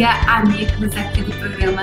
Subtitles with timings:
[0.00, 1.82] dia, amigos aqui do programa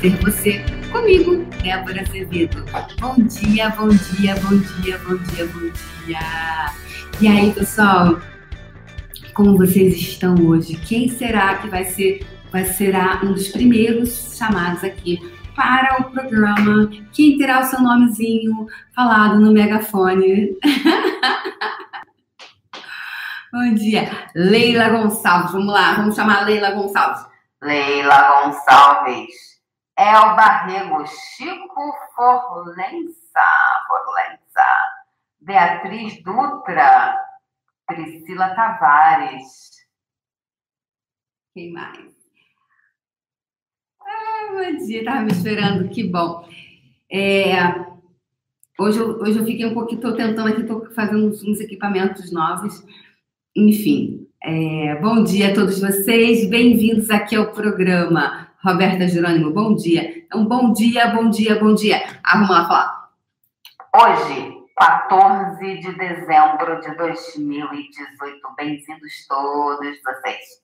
[0.00, 2.64] Ser Você comigo, Débora Azevedo.
[2.98, 5.70] Bom dia, bom dia, bom dia, bom dia, bom
[6.06, 6.18] dia.
[7.20, 8.20] E aí, pessoal,
[9.34, 10.76] como vocês estão hoje?
[10.76, 15.18] Quem será que vai ser vai será um dos primeiros chamados aqui
[15.54, 16.88] para o programa?
[17.12, 20.56] Quem terá o seu nomezinho falado no megafone?
[23.52, 25.52] Bom dia, Leila Gonçalves.
[25.52, 27.27] Vamos lá, vamos chamar Leila Gonçalves.
[27.62, 29.60] Leila Gonçalves,
[29.96, 33.40] Elba Rego, Chico Forlença,
[33.88, 34.64] Forlença,
[35.40, 37.18] Beatriz Dutra,
[37.86, 39.70] Priscila Tavares.
[41.54, 42.16] Quem mais?
[44.00, 46.48] Ah, bom dia, estava me esperando, que bom.
[47.10, 47.54] É,
[48.78, 52.30] hoje, eu, hoje eu fiquei um pouquinho, estou tentando aqui, estou fazendo uns, uns equipamentos
[52.30, 52.84] novos
[53.58, 58.48] enfim, é, bom dia a todos vocês, bem-vindos aqui ao programa.
[58.62, 60.18] Roberta Jerônimo, bom dia.
[60.18, 62.02] Então, bom dia, bom dia, bom dia.
[62.22, 63.10] Ah, vamos lá falar.
[63.96, 70.62] Hoje, 14 de dezembro de 2018, bem-vindos todos vocês.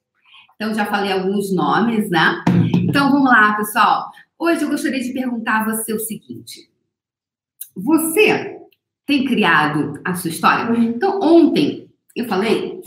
[0.55, 2.45] Então, já falei alguns nomes, né?
[2.75, 4.11] Então, vamos lá, pessoal.
[4.39, 6.71] Hoje eu gostaria de perguntar a você o seguinte:
[7.77, 8.57] Você
[9.05, 10.73] tem criado a sua história?
[10.79, 11.84] Então, ontem
[12.15, 12.81] eu falei,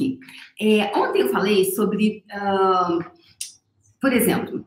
[0.00, 0.18] aqui.
[0.60, 3.04] É, ontem eu falei sobre, uh,
[4.00, 4.64] por exemplo,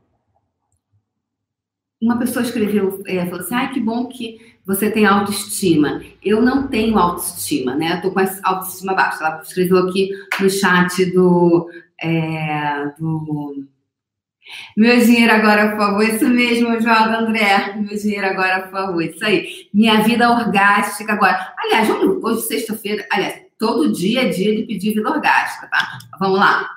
[2.02, 6.02] uma pessoa escreveu, é, falou assim, ai, que bom que você tem autoestima.
[6.22, 7.96] Eu não tenho autoestima, né?
[7.96, 9.24] Eu tô com essa autoestima baixa.
[9.24, 11.70] Ela escreveu aqui no chat do,
[12.02, 13.66] é, do
[14.76, 16.04] meu dinheiro agora, por favor.
[16.04, 17.76] Isso mesmo, João André.
[17.76, 19.02] Meu dinheiro agora, por favor.
[19.02, 19.68] Isso aí.
[19.74, 21.54] Minha vida orgástica agora.
[21.58, 25.98] Aliás, hoje, sexta-feira, aliás, todo dia é dia de pedir vida orgástica, tá?
[26.20, 26.70] Vamos lá.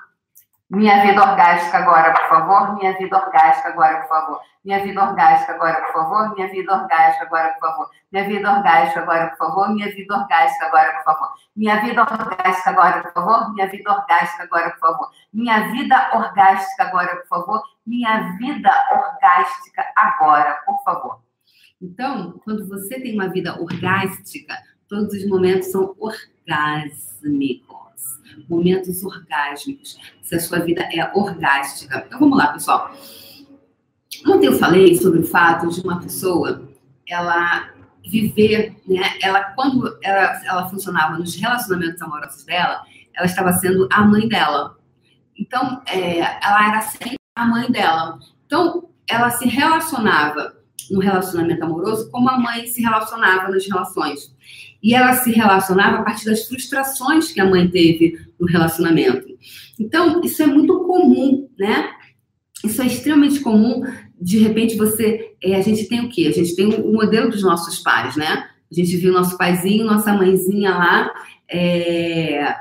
[0.69, 2.75] Minha vida orgástica agora, por favor.
[2.77, 4.39] Minha vida orgástica agora, por favor.
[4.63, 6.23] Minha vida orgástica agora, por favor.
[6.23, 8.07] Minha vida orgástica agora, por favor.
[8.07, 9.67] Minha vida orgástica agora, por favor.
[9.67, 11.43] Minha vida orgástica agora, por favor.
[11.55, 13.49] Minha vida orgástica agora, por favor.
[13.53, 15.11] Minha vida orgástica agora, por favor.
[15.33, 17.63] Minha vida orgástica agora, por favor.
[17.85, 21.19] Minha vida orgástica agora, por favor.
[21.81, 24.55] Então, quando você tem uma vida orgástica,
[24.87, 32.03] todos os momentos são orgásticos orgásmicos, momentos orgásmicos, se a sua vida é orgástica.
[32.07, 32.93] Então vamos lá, pessoal.
[34.25, 36.67] Ontem eu falei sobre o fato de uma pessoa,
[37.07, 37.69] ela
[38.09, 39.17] viver, né?
[39.21, 42.83] Ela quando ela, ela funcionava nos relacionamentos amorosos dela,
[43.13, 44.77] ela estava sendo a mãe dela.
[45.37, 48.17] Então, é, ela era sempre a mãe dela.
[48.45, 50.56] Então, ela se relacionava
[50.91, 54.35] no relacionamento amoroso como a mãe se relacionava nas relações.
[54.81, 59.27] E ela se relacionava a partir das frustrações que a mãe teve no relacionamento.
[59.79, 61.89] Então, isso é muito comum, né?
[62.63, 63.81] Isso é extremamente comum.
[64.19, 65.35] De repente, você.
[65.41, 66.27] É, a gente tem o quê?
[66.27, 68.49] A gente tem o modelo dos nossos pais, né?
[68.71, 71.11] A gente viu nosso paizinho, nossa mãezinha lá
[71.49, 72.53] é,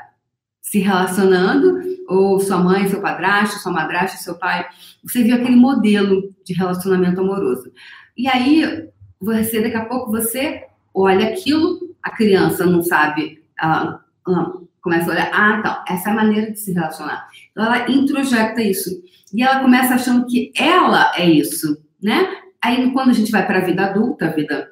[0.60, 4.66] se relacionando, ou sua mãe, seu padrasto, sua madrasta, seu pai.
[5.04, 7.72] Você viu aquele modelo de relacionamento amoroso.
[8.16, 8.88] E aí,
[9.20, 15.12] você, daqui a pouco, você olha aquilo a criança não sabe, ela, ela começa a
[15.12, 17.26] olhar, ah, então, essa é a maneira de se relacionar.
[17.50, 19.02] Então, ela introjeta isso.
[19.34, 22.28] E ela começa achando que ela é isso, né?
[22.62, 24.70] Aí, quando a gente vai para a vida adulta, a vida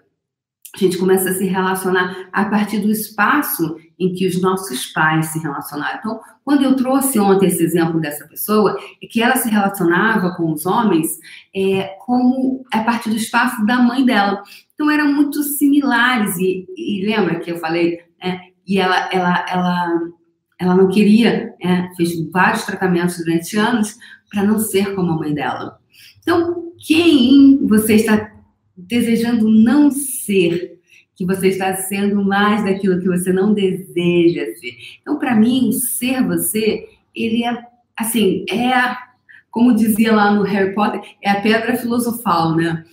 [0.72, 5.27] a gente começa a se relacionar a partir do espaço em que os nossos pais
[5.27, 5.99] se relacionaram.
[5.99, 10.53] Então, quando eu trouxe ontem esse exemplo dessa pessoa, é que ela se relacionava com
[10.53, 11.19] os homens
[11.55, 14.43] é, como a partir do espaço da mãe dela.
[14.75, 16.37] Então, eram muito similares.
[16.38, 18.41] E, e lembra que eu falei, né?
[18.66, 20.00] E ela, ela, ela,
[20.59, 21.91] ela não queria, né?
[21.97, 23.97] fez vários tratamentos durante anos
[24.31, 25.78] para não ser como a mãe dela.
[26.21, 28.33] Então, quem você está
[28.77, 30.73] desejando não ser,
[31.15, 34.77] que você está sendo mais daquilo que você não deseja ser.
[35.01, 37.66] Então, para mim, ser você, ele é,
[37.97, 38.97] assim, é,
[39.51, 42.84] como dizia lá no Harry Potter, é a pedra filosofal, né?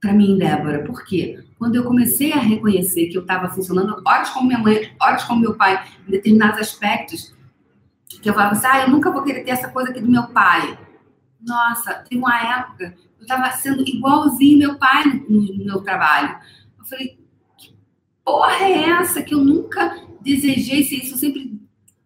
[0.00, 1.42] Para mim, Débora, por quê?
[1.58, 5.40] Quando eu comecei a reconhecer que eu estava funcionando, horas como minha mãe, horas como
[5.40, 7.34] meu pai, em determinados aspectos,
[8.20, 10.28] que eu falava assim, ah, eu nunca vou querer ter essa coisa aqui do meu
[10.28, 10.78] pai.
[11.40, 16.36] Nossa, tem uma época eu estava sendo igualzinho meu pai no, no, meu trabalho.
[16.78, 17.18] Eu falei,
[18.24, 21.14] porra é essa que eu nunca desejei ser isso?
[21.14, 21.60] Eu sempre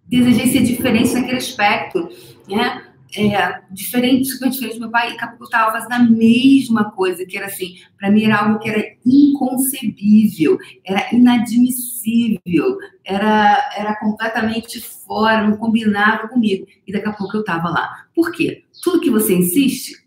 [0.07, 2.09] desejei ser diferente naquele aspecto,
[2.49, 2.87] né?
[3.15, 7.47] é, diferente, super diferente do meu pai, e eu fazendo a mesma coisa, que era
[7.47, 15.57] assim, para mim era algo que era inconcebível, era inadmissível, era, era completamente fora, não
[15.57, 16.67] combinava comigo.
[16.87, 18.07] E daqui a pouco eu estava lá.
[18.15, 18.65] Por quê?
[18.83, 20.06] Tudo que você insiste,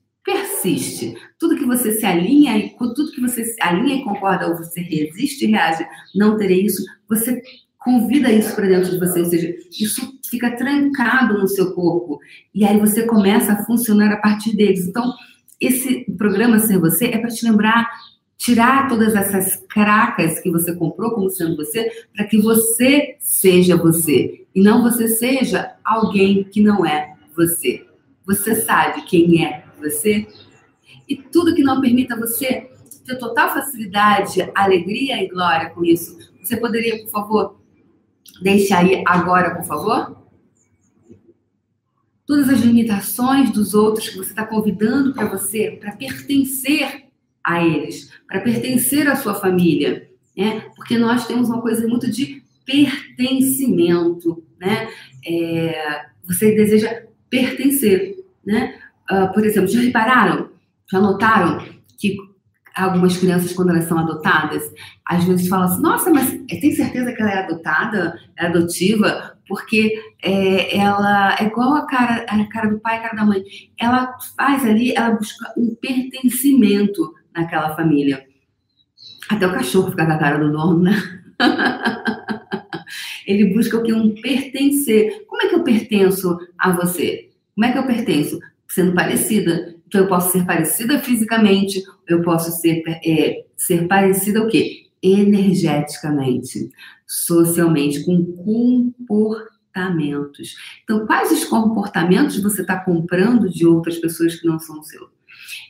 [0.60, 1.16] persiste.
[1.38, 5.46] Tudo que você se alinha e tudo que você alinha e concorda ou você resiste
[5.46, 5.86] e reage,
[6.16, 7.42] não terei isso, você
[7.78, 12.20] convida isso para dentro de você, ou seja, isso fica trancado no seu corpo
[12.54, 14.88] e aí você começa a funcionar a partir deles.
[14.88, 15.14] Então,
[15.60, 17.90] esse programa Ser Você é para te lembrar,
[18.38, 24.46] tirar todas essas cracas que você comprou como sendo você, para que você seja você
[24.54, 27.86] e não você seja alguém que não é você.
[28.26, 30.28] Você sabe quem é você?
[31.08, 32.70] E tudo que não permita você
[33.06, 37.60] ter total facilidade, alegria e glória com isso, você poderia, por favor,
[38.42, 40.18] deixar aí agora, por favor?
[42.26, 47.06] Todas as limitações dos outros que você está convidando para você, para pertencer
[47.44, 50.62] a eles, para pertencer à sua família, né?
[50.76, 54.90] Porque nós temos uma coisa muito de pertencimento, né?
[55.26, 58.80] É, você deseja pertencer, né?
[59.12, 60.49] Uh, por exemplo, já repararam,
[60.92, 61.64] já notaram
[61.98, 62.18] que
[62.76, 64.64] algumas crianças, quando elas são adotadas,
[65.06, 69.38] às vezes falam assim, nossa, mas tem certeza que ela é adotada, é adotiva?
[69.48, 73.44] Porque é, ela é igual a cara, a cara do pai a cara da mãe.
[73.78, 78.26] Ela faz ali, ela busca um pertencimento naquela família.
[79.30, 80.94] Até o cachorro fica com a cara do dono, né?
[83.26, 83.94] Ele busca o que?
[83.94, 85.26] Um pertencer.
[85.28, 87.30] Como é que eu pertenço a você?
[87.54, 88.40] Como é que eu pertenço?
[88.68, 89.76] Sendo parecida.
[89.90, 94.86] Então, eu posso ser parecida fisicamente, eu posso ser, é, ser parecida o quê?
[95.02, 96.70] Energeticamente,
[97.08, 98.24] socialmente, com
[99.04, 100.56] comportamentos.
[100.84, 105.10] Então, quais os comportamentos você está comprando de outras pessoas que não são seus?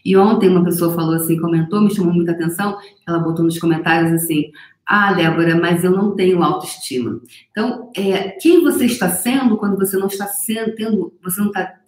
[0.04, 2.78] E ontem uma pessoa falou assim, comentou, me chamou muita atenção,
[3.08, 4.52] ela botou nos comentários assim,
[4.86, 7.22] ah, Débora, mas eu não tenho autoestima.
[7.52, 11.80] Então, é, quem você está sendo quando você não está sendo, tendo, você não está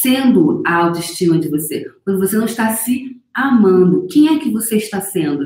[0.00, 4.06] sendo a autoestima de você, quando você não está se amando.
[4.10, 5.44] Quem é que você está sendo?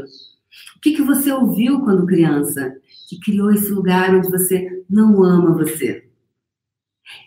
[0.76, 2.76] O que, que você ouviu quando criança
[3.08, 6.08] que criou esse lugar onde você não ama você?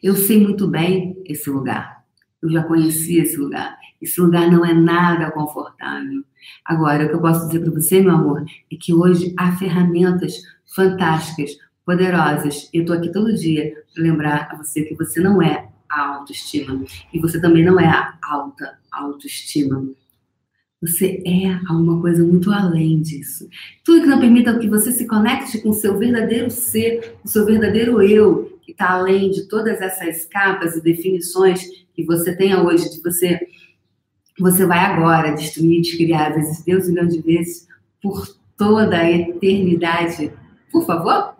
[0.01, 2.03] Eu sei muito bem esse lugar.
[2.41, 3.77] Eu já conheci esse lugar.
[4.01, 6.23] Esse lugar não é nada confortável.
[6.63, 10.35] Agora, o que eu posso dizer para você, meu amor, é que hoje há ferramentas
[10.75, 12.69] fantásticas, poderosas.
[12.73, 16.83] Eu estou aqui todo dia para lembrar a você que você não é a autoestima.
[17.13, 19.87] E você também não é a alta autoestima.
[20.81, 23.49] Você é alguma coisa muito além disso.
[23.83, 27.45] Tudo que não permita que você se conecte com o seu verdadeiro ser, o seu
[27.45, 32.91] verdadeiro eu, que está além de todas essas capas e definições que você tenha hoje,
[32.91, 33.47] de você,
[34.39, 37.67] você vai agora destruir, descriar, vezes Deus milhões de vezes,
[37.99, 40.31] por toda a eternidade.
[40.71, 41.35] Por favor?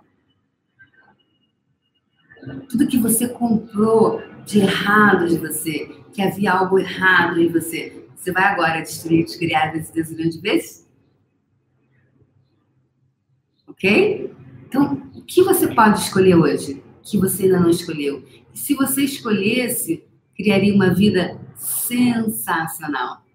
[2.69, 8.31] Tudo que você comprou de errado de você, que havia algo errado em você, você
[8.31, 10.87] vai agora destruir, descriar esse desenho de vezes?
[13.67, 14.33] Ok?
[14.65, 18.25] Então, o que você pode escolher hoje que você ainda não escolheu?
[18.53, 20.03] E se você escolhesse,
[20.35, 23.25] criaria uma vida sensacional.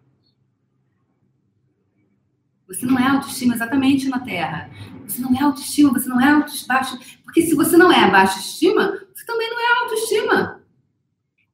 [2.67, 4.71] Você não é autoestima exatamente na Terra.
[5.07, 6.81] Você não é autoestima, você não é autoestima.
[7.23, 10.63] Porque se você não é baixa estima, você também não é autoestima.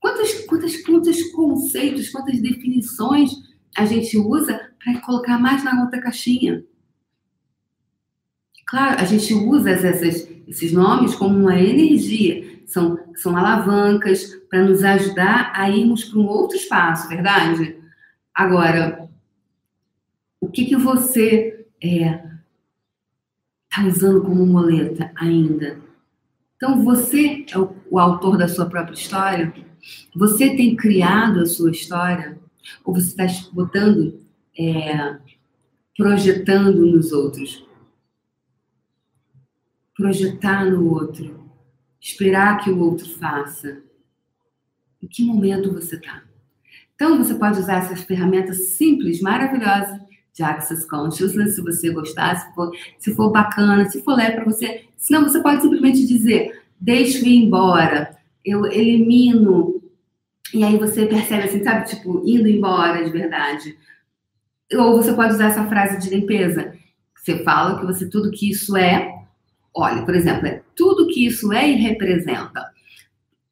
[0.01, 3.31] Quantos, quantos, quantos conceitos, quantas definições
[3.77, 6.65] a gente usa para colocar mais na outra caixinha?
[8.67, 14.83] Claro, a gente usa essas, esses nomes como uma energia, são, são alavancas para nos
[14.83, 17.79] ajudar a irmos para um outro espaço, verdade?
[18.35, 19.09] Agora,
[20.41, 25.81] o que, que você está é, usando como muleta ainda?
[26.57, 29.68] Então, você é o, o autor da sua própria história?
[30.15, 32.39] Você tem criado a sua história?
[32.85, 34.21] Ou você está botando,
[34.59, 35.17] é,
[35.97, 37.67] projetando nos outros?
[39.97, 41.49] Projetar no outro.
[42.01, 43.83] Esperar que o outro faça.
[45.03, 46.23] Em que momento você está?
[46.95, 50.01] Então, você pode usar essas ferramentas simples, maravilhosas
[50.33, 54.45] de Access Consciousness, se você gostar, se for, se for bacana, se for leve para
[54.45, 54.85] você.
[54.97, 58.18] Senão, você pode simplesmente dizer, deixe ir embora,
[58.49, 59.83] eu elimino.
[60.53, 63.77] E aí você percebe assim, sabe, tipo, indo embora de verdade.
[64.75, 66.75] Ou você pode usar essa frase de limpeza.
[67.17, 69.25] Você fala que você tudo que isso é,
[69.75, 72.71] olha, por exemplo, é tudo que isso é e representa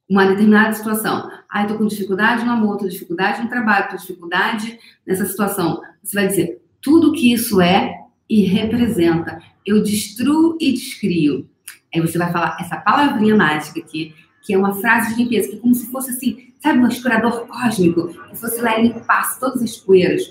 [0.08, 1.30] uma determinada situação.
[1.50, 5.82] Ah, eu tô com dificuldade no amor, tô dificuldade no trabalho, tô dificuldade nessa situação.
[6.02, 7.92] Você vai dizer, tudo que isso é
[8.28, 9.42] e representa.
[9.64, 11.48] Eu destruo e descrio.
[11.92, 14.14] Aí você vai falar essa palavrinha mágica aqui,
[14.46, 17.48] que é uma frase de limpeza, que é como se fosse assim, sabe, um aspirador
[17.48, 20.22] cósmico, que fosse lá e limpasse todas as poeiras.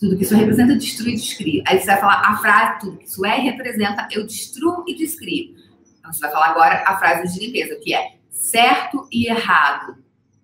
[0.00, 1.62] Tudo que isso representa, eu destruo e descrio.
[1.64, 4.96] Aí você vai falar a frase, tudo que isso é e representa, eu destruo e
[4.96, 5.54] descrio.
[5.98, 9.96] Então você vai falar agora a frase de limpeza, que é certo e errado,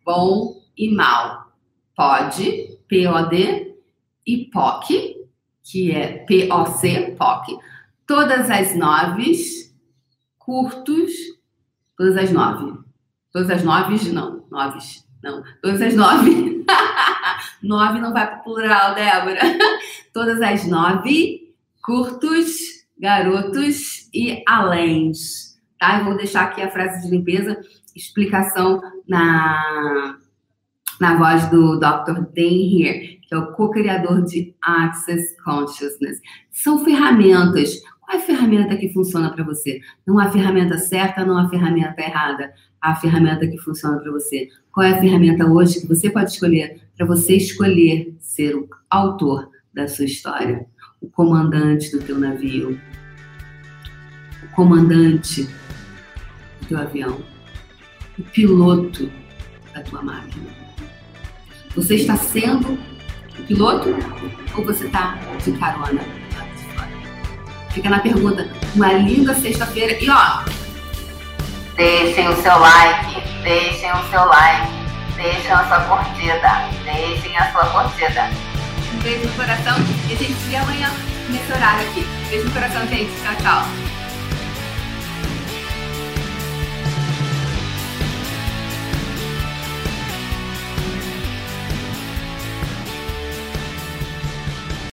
[0.05, 1.51] bom e mal.
[1.97, 3.75] Pode, P-O-D,
[4.25, 5.27] e POC,
[5.65, 7.59] que é P-O-C, POC.
[8.07, 9.75] Todas as noves,
[10.39, 11.11] curtos,
[11.97, 12.79] todas as nove.
[13.33, 15.43] Todas as noves, não, noves, não.
[15.63, 16.65] Todas as nove.
[17.63, 19.41] nove não vai para plural, Débora.
[20.13, 22.47] Todas as nove, curtos,
[22.99, 25.57] garotos e aléns.
[25.79, 25.99] Tá?
[25.99, 27.61] Eu vou deixar aqui a frase de limpeza,
[27.95, 30.17] explicação na,
[31.01, 32.21] na voz do Dr.
[32.35, 36.21] Dan Here, que é o co-criador de Access Consciousness.
[36.51, 37.81] São ferramentas.
[38.07, 39.81] Qual é a ferramenta que funciona para você?
[40.07, 42.55] Não há ferramenta certa, não há ferramenta errada.
[42.81, 44.49] Há a ferramenta que funciona para você.
[44.71, 49.51] Qual é a ferramenta hoje que você pode escolher para você escolher ser o autor
[49.75, 50.65] da sua história?
[51.01, 52.81] O comandante do teu navio.
[54.45, 55.43] O comandante
[56.61, 57.21] do teu avião.
[58.17, 59.11] O piloto
[59.75, 60.47] da tua máquina.
[61.75, 62.79] Você está sendo
[63.49, 63.89] piloto
[64.57, 66.01] ou você tá de carona?
[67.77, 68.49] Fica na pergunta.
[68.75, 70.03] Uma linda sexta-feira.
[70.03, 70.43] E ó,
[71.75, 74.73] deixem o seu like, deixem o seu like,
[75.15, 78.31] deixem a sua curtida, deixem a sua curtida.
[78.95, 79.77] Um beijo no coração
[80.09, 80.91] e a gente se vê amanhã
[81.29, 82.07] nesse horário aqui.
[82.31, 83.13] Beijo no coração, gente.
[83.23, 83.96] Tchau, tchau.